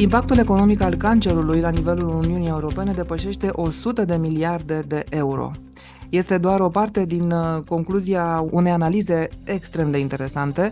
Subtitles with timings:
[0.00, 5.50] Impactul economic al cancerului la nivelul Uniunii Europene depășește 100 de miliarde de euro.
[6.08, 10.70] Este doar o parte din uh, concluzia unei analize extrem de interesante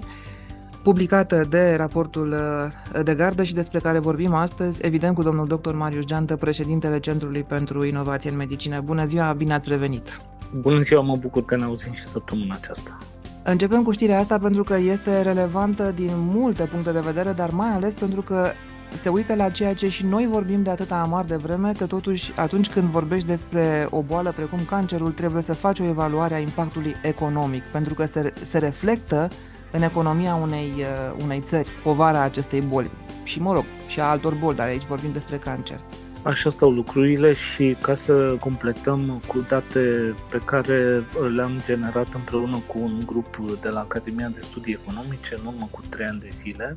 [0.83, 5.75] publicată de raportul uh, de gardă și despre care vorbim astăzi, evident cu domnul dr.
[5.75, 8.81] Marius Geantă, președintele Centrului pentru Inovație în Medicină.
[8.81, 10.21] Bună ziua, bine ați revenit!
[10.61, 12.99] Bună ziua, mă bucur că ne auzim și săptămâna aceasta.
[13.43, 17.71] Începem cu știrea asta pentru că este relevantă din multe puncte de vedere, dar mai
[17.71, 18.51] ales pentru că
[18.95, 22.33] se uită la ceea ce și noi vorbim de atâta amar de vreme, că totuși
[22.37, 26.95] atunci când vorbești despre o boală precum cancerul, trebuie să faci o evaluare a impactului
[27.03, 29.29] economic, pentru că se, se reflectă
[29.71, 32.91] în economia unei, uh, unei țări povara acestei boli.
[33.23, 35.81] Și, mă rog, și a altor boli, dar aici vorbim despre cancer.
[36.23, 41.05] Așa stau lucrurile și ca să completăm cu date pe care
[41.35, 45.83] le-am generat împreună cu un grup de la Academia de Studii Economice în urmă cu
[45.89, 46.77] trei ani de zile,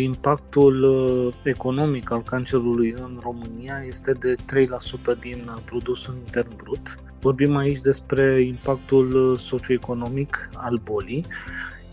[0.00, 6.98] impactul uh, economic al cancerului în România este de 3% din produsul intern brut.
[7.20, 11.24] Vorbim aici despre impactul socioeconomic al bolii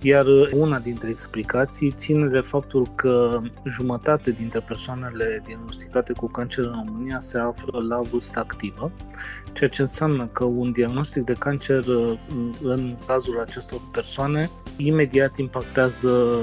[0.06, 6.84] iar una dintre explicații ține de faptul că jumătate dintre persoanele diagnosticate cu cancer în
[6.86, 8.92] România se află la vârstă activă,
[9.54, 11.84] ceea ce înseamnă că un diagnostic de cancer
[12.62, 16.40] în cazul acestor persoane imediat impactează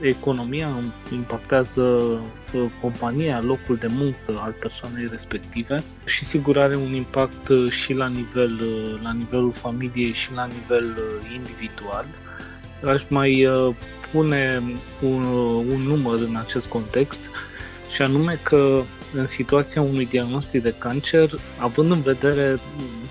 [0.00, 0.68] economia,
[1.12, 7.70] impactează uh, compania, locul de muncă al persoanei respective și sigur are un impact uh,
[7.70, 10.96] și la, nivel, uh, la nivelul familiei și la nivel
[11.34, 12.06] individual
[12.86, 13.74] aș mai uh,
[14.12, 14.62] pune
[15.02, 17.20] un, uh, un număr în acest context
[17.90, 18.82] și anume că
[19.14, 22.58] în situația unui diagnostic de cancer, având în vedere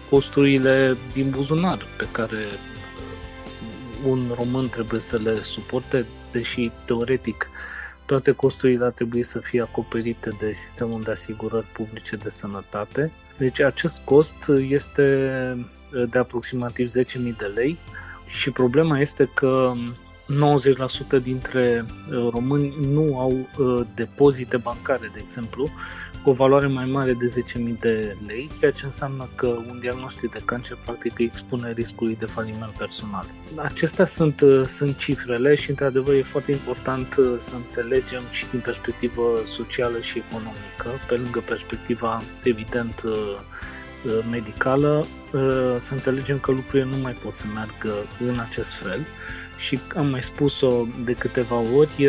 [0.09, 7.49] costurile din buzunar pe care uh, un român trebuie să le suporte, deși teoretic
[8.05, 13.12] toate costurile ar trebui să fie acoperite de sistemul de asigurări publice de sănătate.
[13.38, 14.35] Deci acest cost
[14.69, 15.03] este
[16.09, 17.78] de aproximativ 10.000 de lei,
[18.25, 19.73] și problema este că
[21.19, 25.69] 90% dintre uh, români nu au uh, depozite bancare, de exemplu,
[26.23, 30.31] cu o valoare mai mare de 10.000 de lei, ceea ce înseamnă că un diagnostic
[30.31, 33.25] de cancer practic îi expune riscului de faliment personal.
[33.56, 39.41] Acestea sunt, uh, sunt cifrele și într-adevăr e foarte important să înțelegem și din perspectivă
[39.44, 43.03] socială și economică, pe lângă perspectiva evident
[44.30, 47.94] medicală, uh, să înțelegem că lucrurile nu mai pot să meargă
[48.28, 49.00] în acest fel.
[49.58, 52.03] Și am mai spus-o de câteva ori,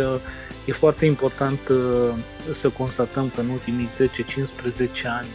[0.65, 2.15] e foarte important uh,
[2.53, 5.29] să constatăm că în ultimii 10-15 ani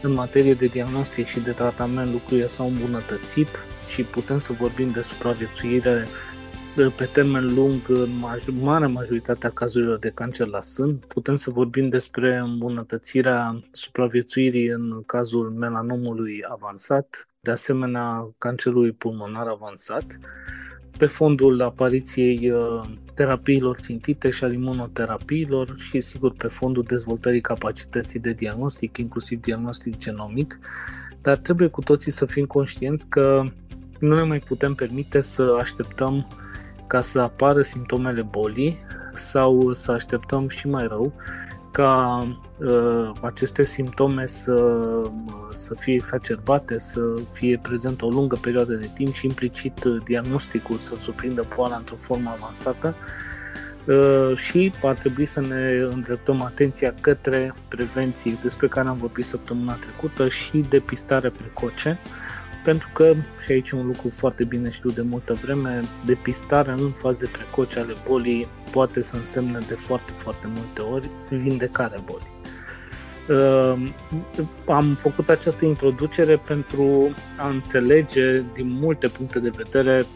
[0.00, 5.02] în materie de diagnostic și de tratament lucrurile s-au îmbunătățit și putem să vorbim de
[5.02, 6.08] supraviețuire
[6.76, 8.10] pe termen lung în
[8.60, 10.96] marea majoritatea cazurilor de cancer la sân.
[10.96, 20.18] Putem să vorbim despre îmbunătățirea supraviețuirii în cazul melanomului avansat, de asemenea cancerului pulmonar avansat,
[20.98, 22.82] pe fondul apariției uh,
[23.14, 29.98] terapiilor țintite și al imunoterapiilor și, sigur, pe fondul dezvoltării capacității de diagnostic, inclusiv diagnostic
[29.98, 30.58] genomic,
[31.22, 33.42] dar trebuie cu toții să fim conștienți că
[33.98, 36.26] nu ne mai putem permite să așteptăm
[36.86, 38.78] ca să apară simptomele bolii
[39.14, 41.12] sau să așteptăm și mai rău
[41.76, 42.18] ca
[42.58, 44.82] uh, aceste simptome să,
[45.50, 47.00] să fie exacerbate, să
[47.32, 51.96] fie prezent o lungă perioadă de timp și implicit uh, diagnosticul să surprindă boala într-o
[51.98, 52.94] formă avansată.
[53.86, 59.72] Uh, și ar trebui să ne îndreptăm atenția către prevenții despre care am vorbit săptămâna
[59.72, 61.98] trecută și depistare precoce
[62.66, 67.26] pentru că, și aici un lucru foarte bine știu de multă vreme, depistarea în faze
[67.26, 72.34] precoce ale bolii poate să însemne de foarte, foarte multe ori vindecarea bolii.
[73.28, 73.90] Uh,
[74.66, 80.06] am făcut această introducere pentru a înțelege din multe puncte de vedere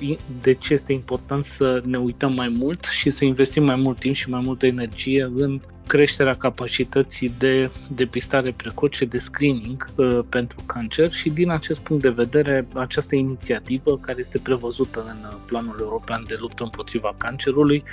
[0.00, 3.98] uh, de ce este important să ne uităm mai mult și să investim mai mult
[3.98, 10.58] timp și mai multă energie în creșterea capacității de depistare precoce, de screening uh, pentru
[10.66, 15.76] cancer și din acest punct de vedere această inițiativă care este prevăzută în uh, Planul
[15.80, 17.84] European de luptă împotriva cancerului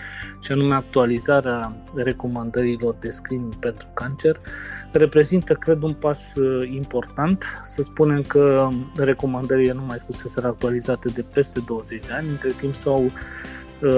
[0.41, 4.39] și anume actualizarea recomandărilor de screening pentru cancer
[4.91, 7.61] reprezintă, cred, un pas uh, important.
[7.63, 12.75] Să spunem că recomandările nu mai fusese actualizate de peste 20 de ani, între timp
[12.75, 13.11] s-au Uh,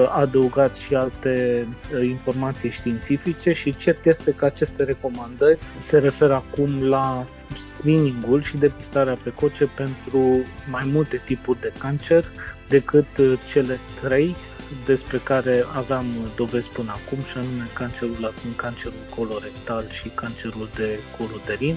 [0.08, 6.82] adăugat și alte uh, informații științifice și cert este că aceste recomandări se referă acum
[6.82, 12.24] la screeningul și depistarea precoce pentru mai multe tipuri de cancer
[12.68, 14.36] decât uh, cele trei
[14.84, 16.06] despre care aveam
[16.36, 21.76] dovezi până acum, și anume cancerul la sân, cancerul colorectal și cancerul de coluterin.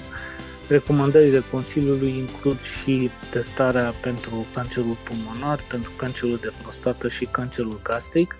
[0.68, 8.36] Recomandările Consiliului includ și testarea pentru cancerul pulmonar, pentru cancerul de prostată și cancerul gastric.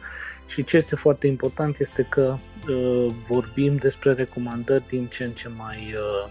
[0.47, 2.37] Și ce este foarte important este că
[2.69, 6.31] uh, vorbim despre recomandări din ce în ce mai, uh,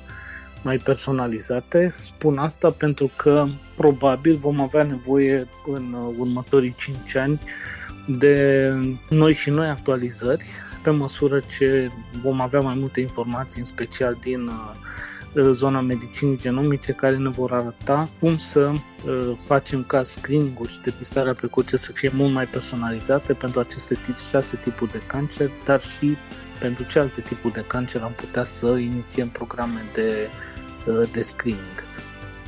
[0.63, 1.89] mai personalizate.
[1.91, 7.39] Spun asta pentru că probabil vom avea nevoie în uh, următorii 5 ani
[8.07, 8.69] de
[9.09, 10.45] noi și noi actualizări
[10.83, 11.91] pe măsură ce
[12.21, 14.75] vom avea mai multe informații, în special din uh,
[15.51, 21.33] zona medicinii genomice care ne vor arăta cum să uh, facem ca screening-ul și depistarea
[21.33, 26.17] precoce să fie mult mai personalizate pentru aceste tip, șase tipuri de cancer, dar și
[26.59, 30.29] pentru ce alte tipuri de cancer am putea să inițiem programe de,
[30.87, 31.83] uh, de screening.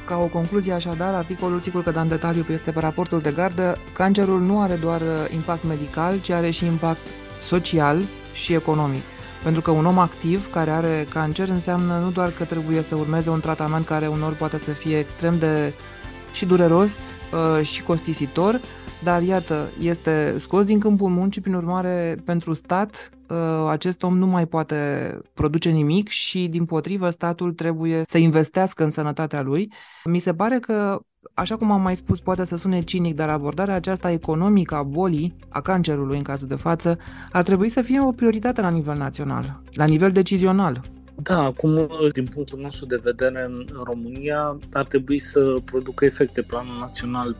[0.05, 3.77] Ca o concluzie așadar, articolul, sigur că da în detaliu este pe raportul de gardă,
[3.93, 7.07] cancerul nu are doar uh, impact medical, ci are și impact
[7.41, 8.01] social
[8.33, 9.01] și economic.
[9.45, 13.29] Pentru că un om activ care are cancer înseamnă nu doar că trebuie să urmeze
[13.29, 15.73] un tratament care unor poate să fie extrem de
[16.33, 16.99] și dureros
[17.33, 18.59] uh, și costisitor,
[19.03, 23.37] dar iată, este scos din câmpul muncii, prin urmare, pentru stat, uh,
[23.69, 24.77] acest om nu mai poate
[25.33, 29.73] produce nimic și, din potrivă, statul trebuie să investească în sănătatea lui.
[30.03, 30.99] Mi se pare că
[31.33, 35.35] Așa cum am mai spus, poate să sune cinic, dar abordarea aceasta economică a bolii,
[35.49, 36.97] a cancerului în cazul de față,
[37.31, 40.81] ar trebui să fie o prioritate la nivel național, la nivel decizional.
[41.23, 46.77] Da, acum, din punctul nostru de vedere, în România ar trebui să producă efecte planul
[46.79, 47.35] național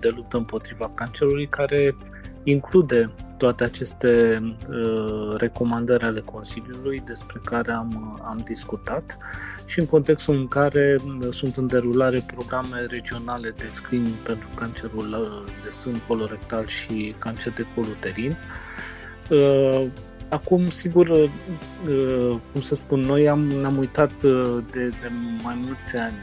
[0.00, 1.96] de luptă împotriva cancerului, care
[2.44, 9.18] include toate aceste uh, recomandări ale Consiliului despre care am, am discutat
[9.64, 15.08] și în contextul în care uh, sunt în derulare programe regionale de screening pentru cancerul
[15.20, 18.36] uh, de sân colorectal și cancer de coluterin.
[19.30, 19.86] Uh,
[20.28, 21.30] acum, sigur, uh,
[22.52, 25.10] cum să spun, noi am, ne-am uitat uh, de, de
[25.42, 26.16] mai mulți ani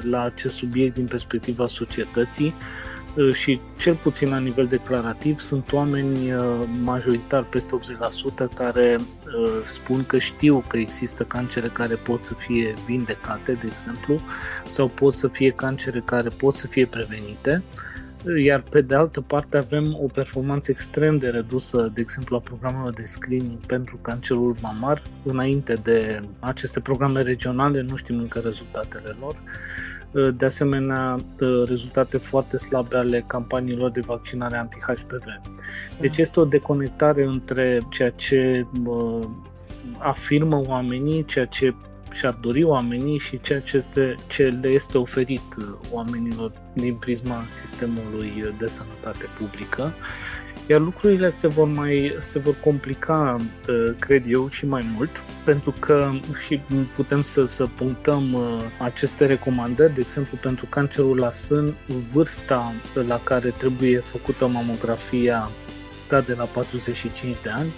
[0.00, 2.89] la acest subiect din perspectiva societății Uh,
[3.32, 6.42] și cel puțin la nivel declarativ sunt oameni uh,
[6.82, 7.80] majoritar peste
[8.50, 13.66] 80% care uh, spun că știu că există cancere care pot să fie vindecate, de
[13.66, 14.20] exemplu,
[14.68, 17.62] sau pot să fie cancere care pot să fie prevenite
[18.42, 22.92] iar pe de altă parte avem o performanță extrem de redusă, de exemplu, a programelor
[22.92, 25.02] de screening pentru cancerul mamar.
[25.22, 29.89] Înainte de aceste programe regionale, nu știm încă rezultatele lor Uh,
[30.34, 35.24] de asemenea uh, rezultate foarte slabe ale campaniilor de vaccinare anti-HPV.
[36.00, 36.22] Deci da.
[36.22, 39.20] este o deconectare între ceea ce uh,
[39.98, 41.74] afirmă oamenii, ceea ce
[42.10, 45.56] și-ar dori oamenii și ceea ce, este, ce le este oferit
[45.90, 49.94] oamenilor din prisma sistemului de sănătate publică.
[50.70, 53.36] Iar lucrurile se vor mai se vor complica,
[53.68, 56.10] uh, cred eu, și mai mult, pentru că
[56.44, 56.60] și
[56.94, 61.74] putem să, să punctăm uh, aceste recomandări, de exemplu, pentru cancerul la sân,
[62.12, 62.72] vârsta
[63.06, 65.50] la care trebuie făcută mamografia
[66.04, 67.72] scade la 45 de ani,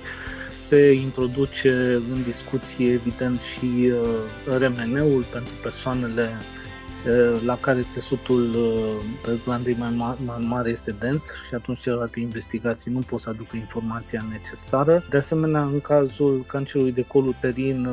[0.53, 6.31] se introduce în discuție, evident, și uh, RMN-ul pentru persoanele
[7.45, 8.57] la care țesutul
[9.45, 14.25] glandei mai, mai mare este dens și atunci celelalte investigații nu pot să aducă informația
[14.31, 15.05] necesară.
[15.11, 17.89] De asemenea, în cazul cancerului de col uterin,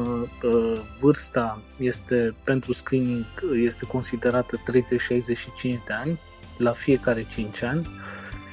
[0.99, 3.25] vârsta este pentru screening
[3.63, 4.61] este considerată 30-65
[5.61, 6.19] de ani
[6.57, 7.87] la fiecare 5 ani.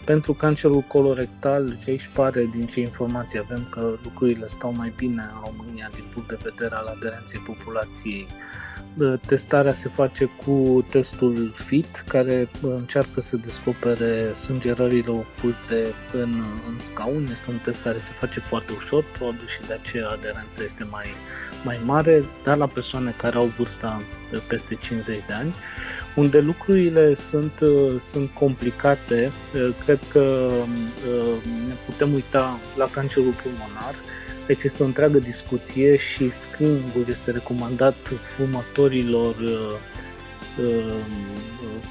[0.06, 5.22] Pentru cancerul colorectal, și aici pare din ce informații avem că lucrurile stau mai bine
[5.22, 8.26] în România din punct de vedere al aderenței populației
[9.26, 17.28] Testarea se face cu testul FIT, care încearcă să descopere sângerările oculte în, în scaun.
[17.32, 21.06] Este un test care se face foarte ușor, probabil și de aceea aderența este mai,
[21.64, 24.02] mai mare, dar la persoane care au vârsta
[24.48, 25.54] peste 50 de ani.
[26.16, 27.52] Unde lucrurile sunt,
[27.98, 29.30] sunt complicate,
[29.84, 30.50] cred că
[31.42, 33.94] ne putem uita la cancerul pulmonar,
[34.46, 39.78] deci este o întreagă discuție și screening-ul este recomandat fumătorilor, uh,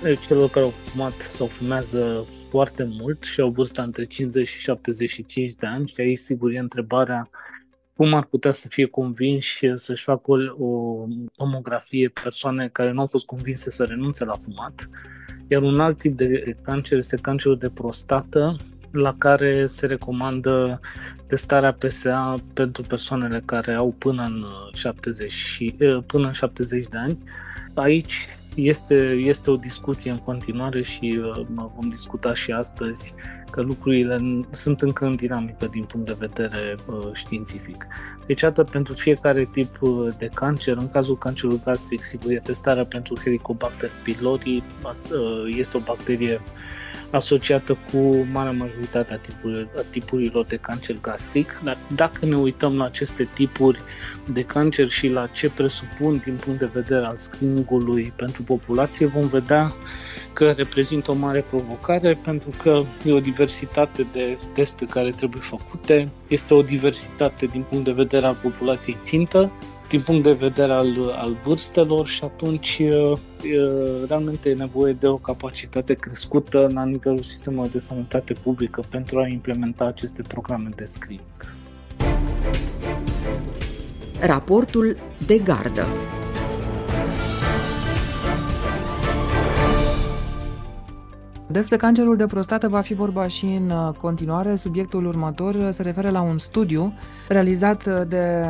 [0.03, 4.59] uh, celor care au fumat sau fumează foarte mult și au vârsta între 50 și
[4.59, 7.29] 75 de ani și aici sigur e întrebarea
[7.95, 13.07] cum ar putea să fie convinși să-și facă o, o tomografie persoane care nu au
[13.07, 14.89] fost convinse să renunțe la fumat.
[15.47, 18.57] Iar un alt tip de cancer este cancerul de prostată,
[18.91, 20.79] la care se recomandă
[21.27, 25.75] testarea PSA pentru persoanele care au până în 70, și,
[26.05, 27.17] până în 70 de ani.
[27.73, 31.45] Aici este, este o discuție în continuare și uh,
[31.75, 33.13] vom discuta și astăzi
[33.51, 34.17] că lucrurile
[34.51, 37.87] sunt încă în dinamică din punct de vedere uh, științific.
[38.25, 43.15] Deci, atât pentru fiecare tip uh, de cancer, în cazul cancerului gastric, sigur, testarea pentru
[43.23, 46.41] Helicobacter pylori uh, este o bacterie
[47.11, 52.77] asociată cu marea majoritate a tipurilor, a tipurilor de cancer gastric, dar dacă ne uităm
[52.77, 53.79] la aceste tipuri
[54.25, 59.27] de cancer și la ce presupun din punct de vedere al screening-ului pentru populație, vom
[59.27, 59.73] vedea
[60.33, 66.09] că reprezintă o mare provocare pentru că e o diversitate de teste care trebuie făcute,
[66.27, 69.51] este o diversitate din punct de vedere al populației țintă,
[69.89, 72.81] din punct de vedere al, al vârstelor și atunci
[74.07, 79.27] realmente e nevoie de o capacitate crescută la nivelul sistemelor de sănătate publică pentru a
[79.27, 81.53] implementa aceste programe de screening.
[84.19, 85.85] Raportul de gardă
[91.55, 94.55] Despre cancerul de prostată va fi vorba și în uh, continuare.
[94.55, 96.93] Subiectul următor uh, se referă la un studiu
[97.27, 98.45] realizat uh, de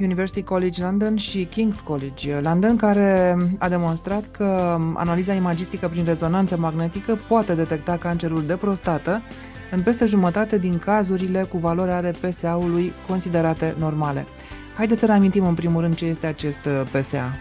[0.00, 6.04] University College London și King's College London, care a demonstrat că um, analiza imagistică prin
[6.04, 9.22] rezonanță magnetică poate detecta cancerul de prostată
[9.70, 14.26] în peste jumătate din cazurile cu valori ale PSA-ului considerate normale.
[14.76, 17.32] Haideți să reamintim în primul rând ce este acest PSA.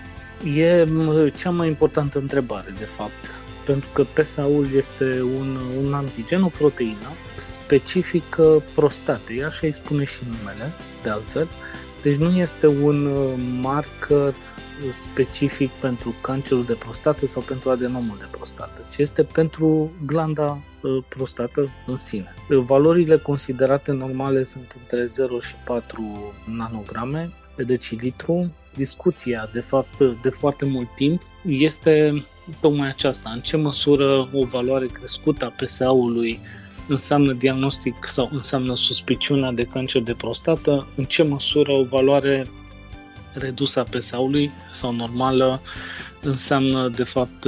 [0.55, 0.85] E
[1.37, 3.38] cea mai importantă întrebare, de fapt
[3.71, 10.21] pentru că PSA-ul este un, un antigen, o proteină specifică prostatei, așa îi spune și
[10.27, 10.73] numele,
[11.03, 11.47] de altfel.
[12.01, 14.33] Deci nu este un uh, marker
[14.91, 21.03] specific pentru cancerul de prostată sau pentru adenomul de prostată, ci este pentru glanda uh,
[21.07, 22.33] prostată în sine.
[22.47, 28.53] Valorile considerate normale sunt între 0 și 4 nanograme pe decilitru.
[28.75, 32.25] Discuția, de fapt, de foarte mult timp este
[32.61, 33.29] tocmai aceasta.
[33.33, 36.39] În ce măsură o valoare crescută a PSA-ului
[36.87, 42.47] înseamnă diagnostic sau înseamnă suspiciunea de cancer de prostată, în ce măsură o valoare
[43.33, 45.61] redusă a PSA-ului sau normală
[46.21, 47.45] înseamnă de fapt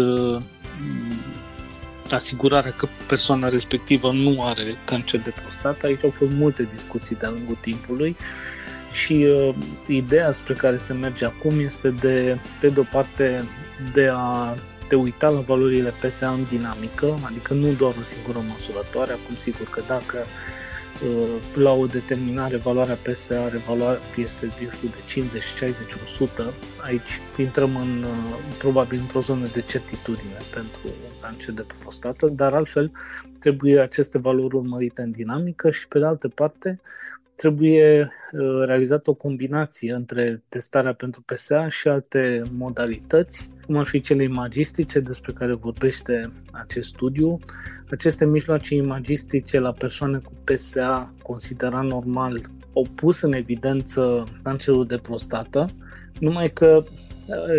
[2.09, 5.85] asigurarea că persoana respectivă nu are cancer de prostată.
[5.85, 8.15] Aici au fost multe discuții de-a lungul timpului
[8.91, 9.55] și uh,
[9.87, 13.43] ideea spre care se merge acum este de, pe de o parte,
[13.93, 14.55] de a
[14.87, 19.69] te uita la valorile PSA în dinamică, adică nu doar o singură măsurătoare, acum sigur
[19.69, 25.43] că dacă uh, la o determinare valoarea PSA are valoare este, eu știu, de 50,
[25.43, 31.65] 60, 100, aici intrăm în, uh, probabil într-o zonă de certitudine pentru un cancer de
[31.79, 32.91] prostată, dar altfel
[33.39, 36.79] trebuie aceste valori urmărite în dinamică și pe de altă parte
[37.41, 43.99] trebuie uh, realizată o combinație între testarea pentru PSA și alte modalități, cum ar fi
[43.99, 47.39] cele imagistice despre care vorbește acest studiu.
[47.91, 52.41] Aceste mijloace imagistice la persoane cu PSA considerat normal
[52.75, 55.65] au pus în evidență cancerul de prostată,
[56.19, 56.83] numai că,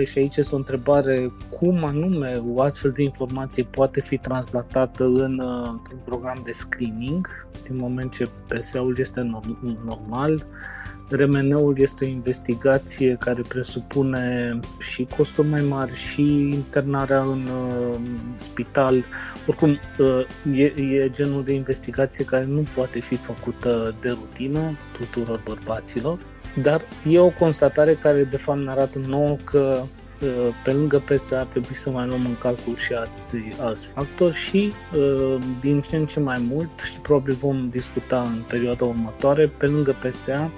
[0.04, 5.42] și aici este o întrebare, cum anume o astfel de informație poate fi translatată în,
[5.72, 7.28] într-un program de screening,
[7.66, 9.42] din moment ce PSA-ul este
[9.84, 10.46] normal,
[11.08, 17.98] RMN-ul este o investigație care presupune și costuri mai mari și internarea în uh,
[18.34, 19.04] spital.
[19.46, 25.42] Oricum, uh, e, e genul de investigație care nu poate fi făcută de rutină tuturor
[25.44, 26.18] bărbaților
[26.54, 29.82] dar e o constatare care de fapt ne arată nouă că
[30.20, 30.28] uh,
[30.64, 33.18] pe lângă PSA ar trebui să mai luăm în calcul și alți,
[33.60, 38.42] alți factori și uh, din ce în ce mai mult și probabil vom discuta în
[38.48, 40.50] perioada următoare, pe lângă PSA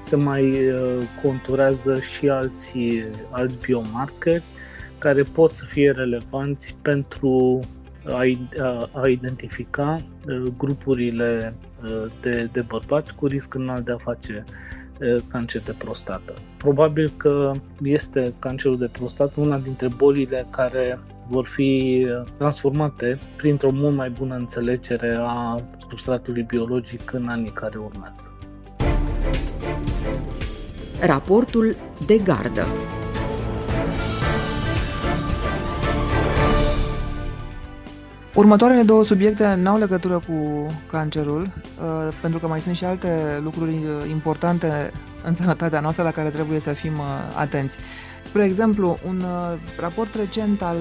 [0.00, 2.74] se mai uh, conturează și alți,
[3.30, 4.42] alți biomarceri
[4.98, 7.60] care pot să fie relevanți pentru
[8.04, 8.20] a,
[8.92, 9.96] a identifica
[10.56, 11.54] grupurile
[12.20, 14.44] de, de bărbați cu risc înalt de a face
[15.28, 16.34] cancer de prostată.
[16.56, 17.52] Probabil că
[17.82, 24.34] este cancerul de prostată una dintre bolile care vor fi transformate printr-o mult mai bună
[24.34, 25.56] înțelegere a
[25.88, 28.34] substratului biologic în anii care urmează.
[31.00, 31.76] Raportul
[32.06, 32.64] de gardă
[38.40, 43.70] Următoarele două subiecte n-au legătură cu cancerul, uh, pentru că mai sunt și alte lucruri
[43.70, 44.92] uh, importante
[45.24, 47.04] în sănătatea noastră la care trebuie să fim uh,
[47.36, 47.76] atenți.
[48.24, 49.22] Spre exemplu, un
[49.80, 50.76] raport recent al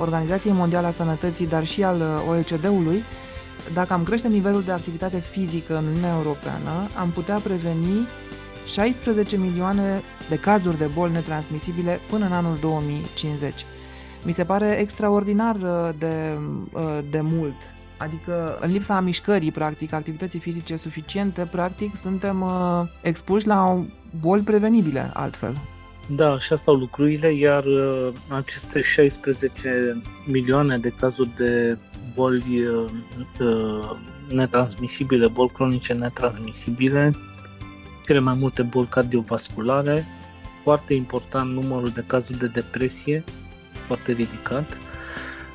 [0.00, 3.04] Organizației Mondiale a Sănătății, dar și al OECD-ului,
[3.74, 8.08] dacă am crește nivelul de activitate fizică în Uniunea Europeană, am putea preveni
[8.66, 13.64] 16 milioane de cazuri de boli netransmisibile până în anul 2050.
[14.24, 15.56] Mi se pare extraordinar
[15.98, 16.38] de,
[17.10, 17.54] de mult.
[17.98, 22.44] Adică, în lipsa mișcării, practic, activității fizice suficiente, practic, suntem
[23.00, 23.84] expuși la
[24.20, 25.54] boli prevenibile altfel.
[26.08, 31.78] Da, așa stau lucrurile, iar uh, aceste 16 milioane de cazuri de
[32.14, 32.84] boli uh,
[33.40, 33.96] uh,
[34.28, 37.12] netransmisibile, boli cronice netransmisibile,
[38.06, 40.06] cele mai multe boli cardiovasculare,
[40.62, 43.24] foarte important numărul de cazuri de depresie,
[43.92, 44.78] foarte ridicat,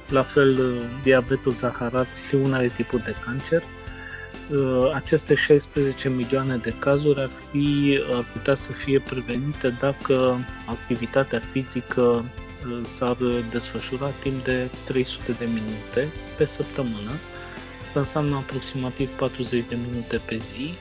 [0.09, 3.63] la fel uh, diabetul zaharat și unele tipuri de cancer,
[4.51, 11.41] Uh, aceste 16 milioane de cazuri ar, fi, ar putea să fie prevenite dacă activitatea
[11.51, 13.17] fizică uh, s-ar
[13.51, 17.11] desfășura timp de 300 de minute pe săptămână.
[17.83, 20.73] Asta înseamnă aproximativ 40 de minute pe zi.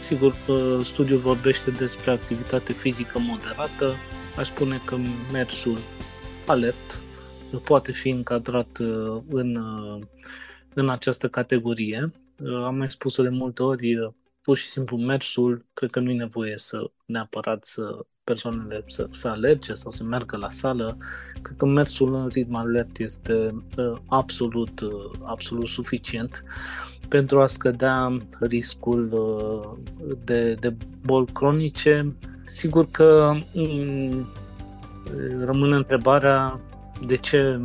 [0.00, 3.94] Sigur că studiul vorbește despre activitate fizică moderată.
[4.36, 4.96] Aș spune că
[5.32, 5.78] mersul
[6.48, 7.00] alert
[7.64, 9.62] poate fi încadrat uh, în,
[10.74, 12.12] în această categorie
[12.44, 16.10] Uh, am mai spus de multe ori, uh, pur și simplu mersul, cred că nu
[16.10, 20.96] e nevoie să neapărat să persoanele să, să alerge sau să meargă la sală.
[21.42, 26.44] Cred că mersul în ritm alert este uh, absolut, uh, absolut suficient
[27.08, 29.92] pentru a scădea riscul uh,
[30.24, 30.74] de, de
[31.04, 32.14] boli cronice.
[32.44, 34.26] Sigur că um,
[35.44, 36.60] rămâne întrebarea
[37.06, 37.60] de ce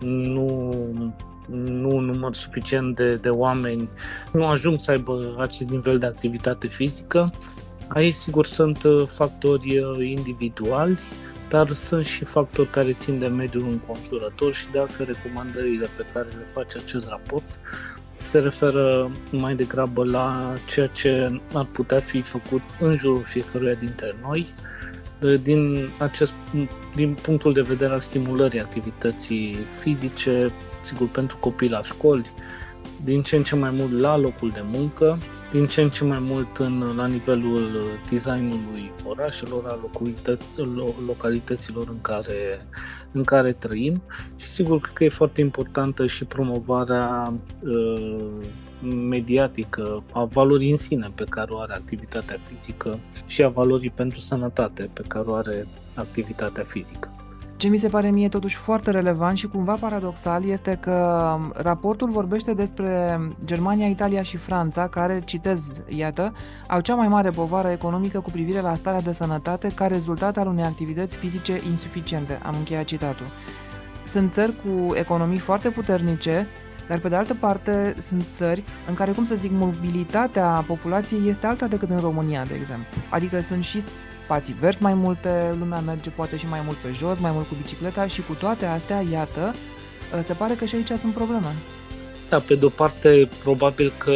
[0.00, 0.74] nu
[1.48, 3.88] nu un număr suficient de, de oameni
[4.32, 7.30] nu ajung să aibă acest nivel de activitate fizică.
[7.88, 10.98] Aici, sigur, sunt uh, factori uh, individuali,
[11.48, 16.46] dar sunt și factori care țin de mediul înconjurător și dacă recomandările pe care le
[16.52, 17.44] face acest raport
[18.18, 24.14] se referă mai degrabă la ceea ce ar putea fi făcut în jurul fiecăruia dintre
[24.22, 24.66] noi, uh,
[25.42, 26.32] din, acest,
[26.94, 30.50] din punctul de vedere al stimulării activității fizice,
[30.82, 32.30] sigur, pentru copii la școli,
[33.04, 35.18] din ce în ce mai mult la locul de muncă,
[35.52, 37.70] din ce în ce mai mult în, la nivelul
[38.10, 39.78] designului orașelor, a
[41.06, 42.66] localităților în care,
[43.12, 44.02] în care trăim.
[44.36, 48.26] Și sigur că e foarte importantă și promovarea uh,
[49.08, 54.18] mediatică a valorii în sine pe care o are activitatea fizică și a valorii pentru
[54.18, 57.10] sănătate pe care o are activitatea fizică.
[57.56, 62.54] Ce mi se pare mie totuși foarte relevant și cumva paradoxal este că raportul vorbește
[62.54, 66.32] despre Germania, Italia și Franța, care, citez, iată,
[66.68, 70.46] au cea mai mare povară economică cu privire la starea de sănătate ca rezultat al
[70.46, 72.40] unei activități fizice insuficiente.
[72.42, 73.26] Am încheiat citatul.
[74.04, 76.46] Sunt țări cu economii foarte puternice,
[76.88, 81.46] dar pe de altă parte sunt țări în care, cum să zic, mobilitatea populației este
[81.46, 82.86] alta decât în România, de exemplu.
[83.10, 83.82] Adică sunt și
[84.24, 87.54] spații verzi mai multe, lumea merge poate și mai mult pe jos, mai mult cu
[87.62, 89.54] bicicleta și cu toate astea, iată,
[90.18, 91.54] ă, se pare că și aici sunt probleme.
[92.28, 94.14] Da, pe de-o parte, probabil că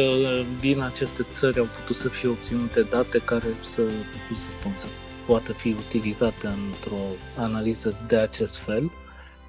[0.59, 3.81] din aceste țări au putut să fie obținute date care să,
[4.27, 4.85] cum să spun, să
[5.25, 7.03] poată fi utilizate într-o
[7.37, 8.91] analiză de acest fel.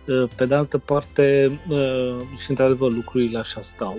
[0.09, 3.99] Ă, pe de altă parte, ă, și într-adevăr lucrurile așa stau,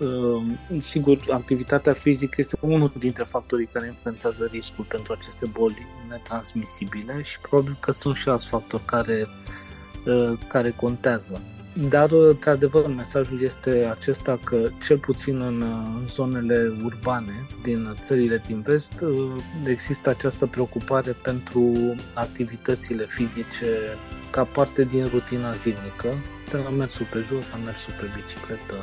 [0.00, 7.20] Ehm, sigur, activitatea fizică este unul dintre factorii care influențează riscul pentru aceste boli netransmisibile
[7.20, 9.28] și probabil că sunt și alți factori care,
[10.06, 11.40] ehm, care contează.
[11.88, 15.64] Dar, într-adevăr, mesajul este acesta că, cel puțin în
[16.08, 23.66] zonele urbane din țările din vest, ehm, există această preocupare pentru activitățile fizice
[24.34, 26.08] ca parte din rutina zilnică,
[26.50, 28.74] de la mersul pe jos la mersul pe bicicletă,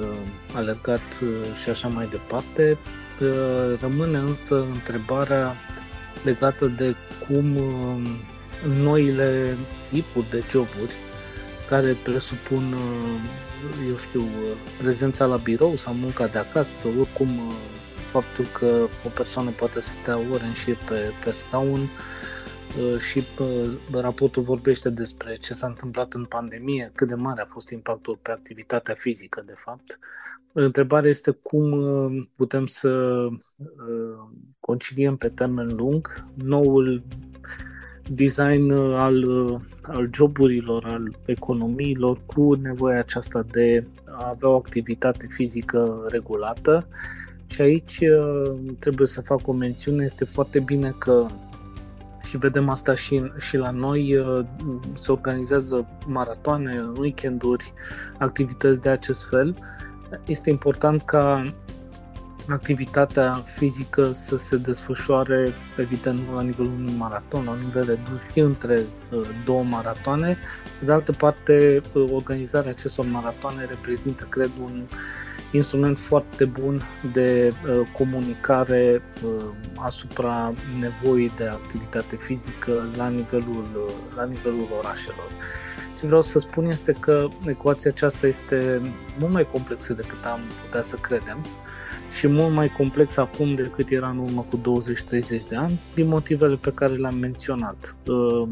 [0.00, 0.16] Uh,
[0.54, 2.78] alergat uh, și așa mai departe.
[3.20, 5.54] Uh, rămâne însă întrebarea
[6.24, 7.58] legată de cum
[8.82, 9.56] noile
[9.90, 10.92] tipuri de joburi
[11.68, 12.76] care presupun,
[13.88, 14.24] eu știu,
[14.78, 17.52] prezența la birou sau munca de acasă, sau oricum
[18.10, 22.17] faptul că o persoană poate să stea ore în șir pe, pe scaun, Uh,
[22.98, 27.70] și uh, raportul vorbește despre ce s-a întâmplat în pandemie, cât de mare a fost
[27.70, 29.98] impactul pe activitatea fizică, de fapt.
[30.52, 33.16] Întrebarea este cum uh, putem să
[34.60, 37.02] conciliem pe termen lung noul
[38.10, 39.24] design al,
[39.82, 46.88] al joburilor, al economiilor cu nevoia aceasta de a avea o activitate fizică regulată.
[47.46, 47.98] Și aici
[48.78, 51.26] trebuie să fac o mențiune, este foarte bine că
[52.28, 54.44] și vedem asta și, și la noi, uh,
[54.94, 57.72] se organizează maratoane, weekenduri,
[58.18, 59.56] activități de acest fel.
[60.26, 61.54] Este important ca
[62.48, 68.80] activitatea fizică să se desfășoare, evident, la nivelul unui maraton, la nivel redus și între
[69.12, 70.36] uh, două maratoane.
[70.78, 74.82] Pe de altă parte, uh, organizarea acestor maratoane reprezintă, cred, un
[75.52, 76.82] instrument foarte bun
[77.12, 79.02] de uh, comunicare
[79.76, 85.28] asupra nevoii de activitate fizică la nivelul, la nivelul orașelor.
[85.98, 88.80] Ce vreau să spun este că ecuația aceasta este
[89.18, 91.46] mult mai complexă decât am putea să credem
[92.10, 96.54] și mult mai complex acum decât era în urmă cu 20-30 de ani, din motivele
[96.54, 97.96] pe care le-am menționat.
[98.06, 98.48] Uh,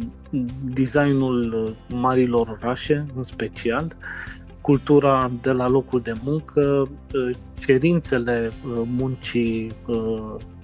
[0.65, 3.97] designul uh, marilor orașe, în special,
[4.61, 8.51] cultura de la locul de muncă, uh, cerințele
[8.85, 9.71] muncii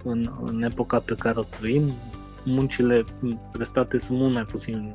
[0.05, 1.83] în, în epoca pe care o trăim,
[2.45, 3.05] muncile
[3.53, 4.93] prestate sunt mult mai puțin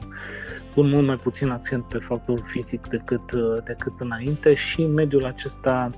[0.78, 5.92] pun mult mai puțin accent pe factorul fizic decât, uh, decât înainte și mediul acesta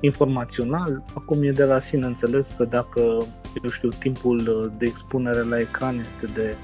[0.00, 3.00] informațional, acum e de la sine înțeles că dacă,
[3.62, 6.54] eu știu, timpul uh, de expunere la ecran este de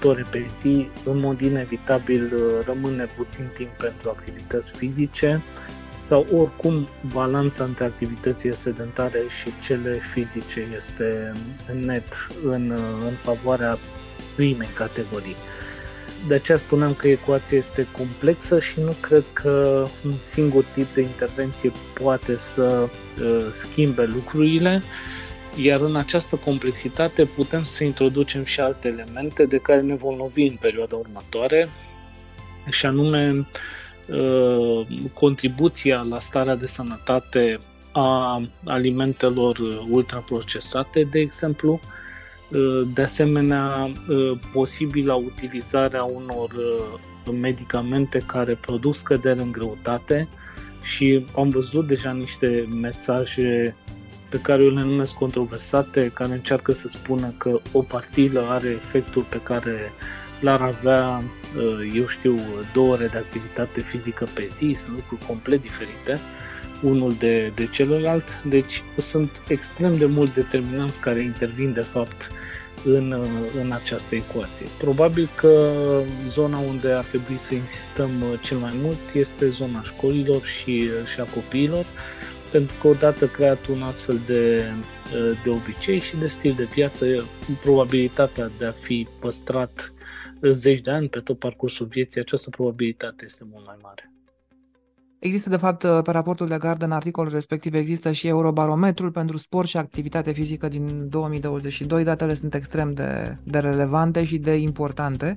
[0.00, 5.42] 6-8 ore pe zi, în mod inevitabil uh, rămâne puțin timp pentru activități fizice
[6.00, 11.32] sau oricum balanța între activitățile sedentare și cele fizice este
[11.72, 12.70] net în,
[13.06, 13.78] în favoarea
[14.36, 15.36] primei categorii.
[16.28, 21.00] De aceea spuneam că ecuația este complexă și nu cred că un singur tip de
[21.00, 24.82] intervenție poate să uh, schimbe lucrurile,
[25.62, 30.42] iar în această complexitate putem să introducem și alte elemente de care ne vom lovi
[30.42, 31.68] în perioada următoare,
[32.70, 33.44] și anume uh,
[35.12, 37.60] contribuția la starea de sănătate
[37.92, 39.58] a alimentelor
[39.90, 41.80] ultraprocesate, de exemplu,
[42.50, 50.28] Uh, de asemenea, uh, posibilă utilizarea unor uh, medicamente care produc scădere în greutate
[50.82, 53.76] și am văzut deja niște mesaje
[54.28, 59.22] pe care eu le numesc controversate, care încearcă să spună că o pastilă are efectul
[59.22, 59.92] pe care
[60.40, 61.22] l-ar avea,
[61.94, 62.38] eu știu,
[62.72, 66.20] două ore de activitate fizică pe zi, sunt lucruri complet diferite
[66.82, 72.30] unul de, de celălalt, deci sunt extrem de mult determinanți care intervin de fapt
[72.84, 73.24] în,
[73.62, 74.66] în această ecuație.
[74.78, 75.72] Probabil că
[76.28, 78.10] zona unde ar trebui să insistăm
[78.42, 81.84] cel mai mult este zona școlilor și, și a copiilor,
[82.50, 84.64] pentru că odată creat un astfel de,
[85.42, 87.24] de obicei și de stil de viață,
[87.62, 89.92] probabilitatea de a fi păstrat
[90.48, 94.12] zeci de ani pe tot parcursul vieții, această probabilitate este mult mai mare.
[95.18, 99.68] Există, de fapt, pe raportul de gardă, în articolul respectiv, există și Eurobarometrul pentru sport
[99.68, 102.04] și activitate fizică din 2022.
[102.04, 105.36] Datele sunt extrem de, de relevante și de importante.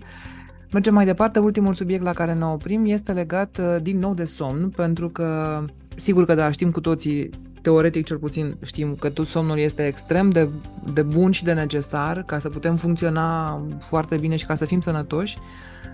[0.73, 1.39] Mergem mai departe.
[1.39, 5.59] Ultimul subiect la care ne oprim este legat uh, din nou de somn, pentru că,
[5.95, 7.29] sigur că da, știm cu toții,
[7.63, 10.49] teoretic cel puțin știm că tot somnul este extrem de,
[10.93, 14.81] de bun și de necesar ca să putem funcționa foarte bine și ca să fim
[14.81, 15.37] sănătoși.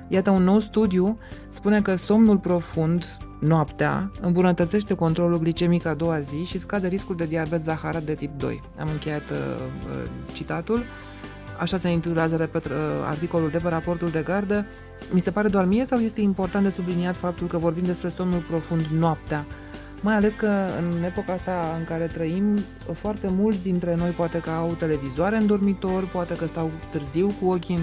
[0.08, 1.17] Iată, un nou studiu
[1.49, 3.05] spune că somnul profund
[3.39, 8.38] noaptea îmbunătățește controlul glicemic a doua zi și scade riscul de diabet zaharat de tip
[8.38, 8.63] 2.
[8.79, 10.84] Am încheiat uh, uh, citatul.
[11.60, 12.71] Așa se intitulează, repet, uh,
[13.05, 14.65] articolul de pe raportul de gardă.
[15.12, 18.39] Mi se pare doar mie sau este important de subliniat faptul că vorbim despre somnul
[18.39, 19.45] profund noaptea?
[20.01, 22.57] Mai ales că în epoca asta în care trăim,
[22.93, 27.49] foarte mulți dintre noi poate că au televizoare în dormitor, poate că stau târziu cu
[27.49, 27.81] ochii în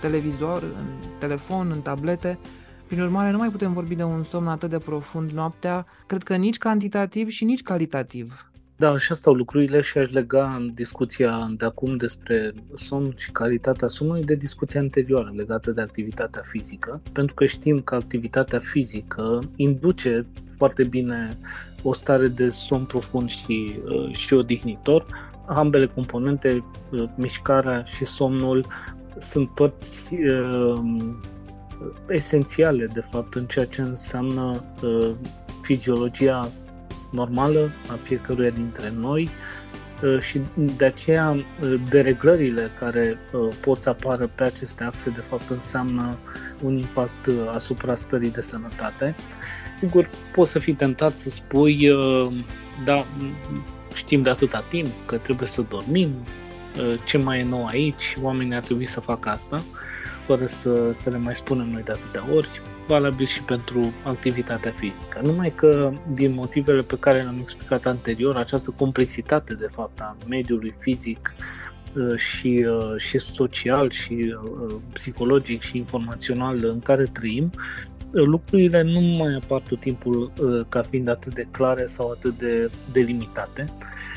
[0.00, 0.86] televizor, în
[1.18, 2.38] telefon, în tablete.
[2.86, 6.36] Prin urmare, nu mai putem vorbi de un somn atât de profund noaptea, cred că
[6.36, 8.50] nici cantitativ și nici calitativ.
[8.78, 13.88] Da, așa stau lucrurile și aș lega în discuția de acum despre somn și calitatea
[13.88, 20.26] somnului de discuția anterioară legată de activitatea fizică, pentru că știm că activitatea fizică induce
[20.56, 21.38] foarte bine
[21.82, 25.06] o stare de somn profund și, uh, și odihnitor.
[25.46, 28.66] Ambele componente, uh, mișcarea și somnul,
[29.18, 30.82] sunt părți uh,
[32.08, 35.10] esențiale, de fapt, în ceea ce înseamnă uh,
[35.62, 36.50] fiziologia
[37.10, 39.28] normală a fiecăruia dintre noi
[40.02, 40.40] uh, și
[40.76, 46.18] de aceea uh, dereglările care uh, pot să apară pe aceste axe, de fapt, înseamnă
[46.60, 49.14] un impact uh, asupra stării de sănătate.
[49.74, 52.32] Sigur, poți să fii tentat să spui, uh,
[52.84, 53.04] da,
[53.94, 56.10] știm de atâta timp că trebuie să dormim,
[56.78, 59.56] uh, ce mai e nou aici, oamenii ar trebui să facă asta.
[59.56, 59.94] Uh,
[60.26, 62.48] fără să, să le mai spunem noi de atâtea ori,
[62.86, 65.20] valabil și pentru activitatea fizică.
[65.22, 70.74] Numai că, din motivele pe care le-am explicat anterior, această complexitate, de fapt, a mediului
[70.78, 71.34] fizic
[71.94, 77.50] uh, și, uh, și social și uh, psihologic și informațional în care trăim,
[78.10, 80.32] lucrurile nu mai apar tot timpul
[80.68, 83.66] ca fiind atât de clare sau atât de delimitate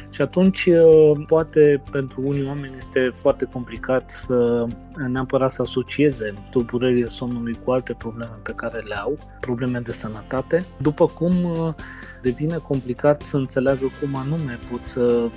[0.09, 4.65] Și atunci, uh, poate pentru unii oameni este foarte complicat să
[5.07, 10.65] neapărat să asocieze tulburările somnului cu alte probleme pe care le au, probleme de sănătate,
[10.77, 11.73] după cum uh,
[12.21, 15.31] devine complicat să înțeleagă cum anume pot să uh,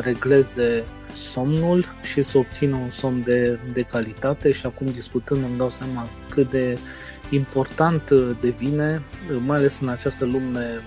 [0.00, 4.50] regleze somnul și să obțină un somn de, de calitate.
[4.50, 6.78] Și acum discutând îmi dau seama cât de
[7.30, 9.02] important devine,
[9.46, 10.80] mai ales în această lume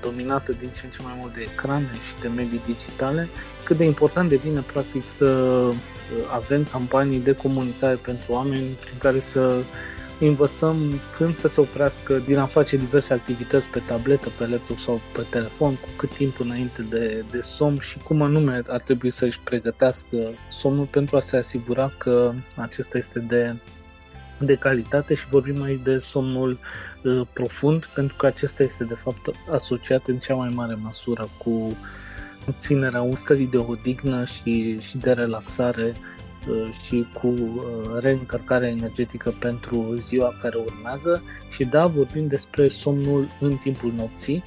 [0.00, 3.28] dominată din ce în ce mai mult de ecrane și de medii digitale,
[3.64, 5.74] cât de important devine practic să uh,
[6.34, 9.62] avem campanii de comunicare pentru oameni prin care să
[10.20, 15.00] învățăm când să se oprească din a face diverse activități pe tabletă, pe laptop sau
[15.12, 19.24] pe telefon, cu cât timp înainte de, de somn și cum anume ar trebui să
[19.24, 20.16] își pregătească
[20.50, 23.56] somnul pentru a se asigura că acesta este de,
[24.38, 26.58] de calitate și vorbim aici de somnul
[27.06, 31.76] Uh, profund, pentru că acesta este de fapt asociat în cea mai mare măsură cu
[32.58, 35.94] ținerea un stării de odihnă și, și de relaxare
[36.48, 37.62] uh, și cu uh,
[38.00, 44.42] reîncărcare energetică pentru ziua care urmează și da, vorbim despre somnul în timpul nopții.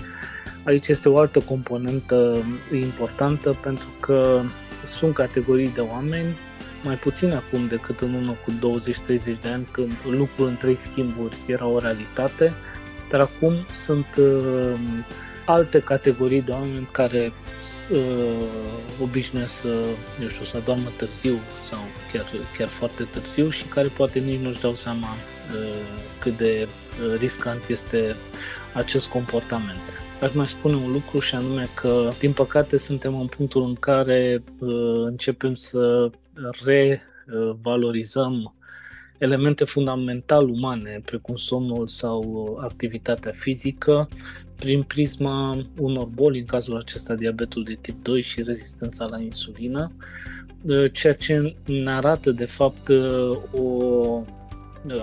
[0.63, 4.41] Aici este o altă componentă importantă pentru că
[4.85, 6.35] sunt categorii de oameni
[6.83, 11.37] mai puțin acum decât în urmă cu 20-30 de ani, când lucrul în trei schimburi
[11.45, 12.53] era o realitate,
[13.09, 14.79] dar acum sunt uh,
[15.45, 17.31] alte categorii de oameni care
[17.91, 17.99] uh,
[19.01, 19.83] obișnuiesc să,
[20.21, 21.37] eu știu, să adormă târziu
[21.69, 21.79] sau
[22.11, 22.25] chiar,
[22.57, 25.79] chiar foarte târziu și care poate nici nu-și dau seama uh,
[26.19, 28.15] cât de uh, riscant este
[28.73, 29.79] acest comportament.
[30.21, 34.43] Aș mai spune un lucru și anume că, din păcate, suntem în punctul în care
[34.59, 34.69] uh,
[35.05, 36.09] începem să
[36.65, 38.53] revalorizăm
[39.17, 44.07] elemente fundamental umane, precum somnul sau activitatea fizică,
[44.55, 49.91] prin prisma unor boli, în cazul acesta diabetul de tip 2 și rezistența la insulină,
[50.91, 52.89] ceea ce ne arată de fapt
[53.53, 54.23] o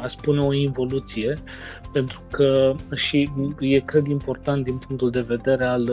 [0.03, 1.35] aș spune o involuție,
[1.93, 5.91] pentru că și e cred important din punctul de vedere al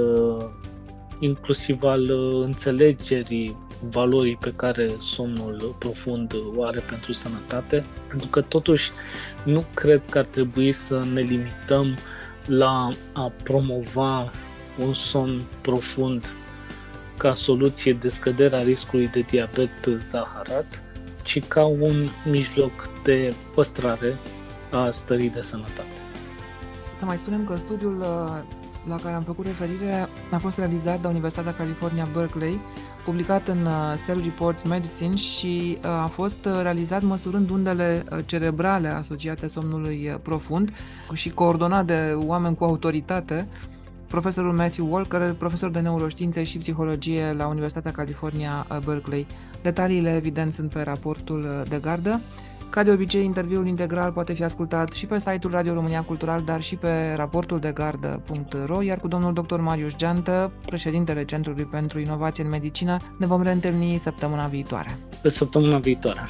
[1.24, 2.10] inclusiv al
[2.44, 3.56] înțelegerii
[3.90, 8.92] valorii pe care somnul profund o are pentru sănătate, pentru că totuși
[9.44, 11.98] nu cred că ar trebui să ne limităm
[12.46, 14.32] la a promova
[14.78, 16.26] un somn profund
[17.18, 20.84] ca soluție de scăderea riscului de diabet zaharat,
[21.24, 24.16] ci ca un mijloc de păstrare
[24.72, 25.88] a stării de sănătate.
[26.96, 28.42] Să mai spunem că studiul uh,
[28.88, 32.60] la care am făcut referire a fost realizat de Universitatea California Berkeley
[33.04, 38.88] publicat în uh, Cell Reports Medicine și uh, a fost uh, realizat măsurând undele cerebrale
[38.88, 40.74] asociate somnului profund
[41.14, 43.48] și coordonat de oameni cu autoritate,
[44.08, 49.28] profesorul Matthew Walker, profesor de neuroștiințe și psihologie la Universitatea California Berkeley.
[49.62, 52.20] Detaliile, evident, sunt pe raportul de gardă.
[52.74, 56.62] Ca de obicei, interviul integral poate fi ascultat și pe site-ul Radio România Cultural, dar
[56.62, 59.60] și pe raportul de gardă.ro, iar cu domnul dr.
[59.60, 64.98] Marius Geantă, președintele Centrului pentru Inovație în Medicină, ne vom reîntâlni săptămâna viitoare.
[65.22, 66.28] Pe săptămâna viitoare.